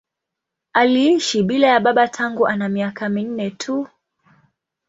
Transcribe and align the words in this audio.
Aliishi 0.73 1.43
bila 1.43 1.67
ya 1.67 1.79
baba 1.79 2.07
tangu 2.07 2.47
ana 2.47 2.69
miaka 2.69 3.09
minne 3.09 3.49
tu. 3.51 3.87